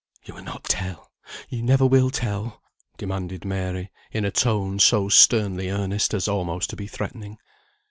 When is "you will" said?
0.23-0.43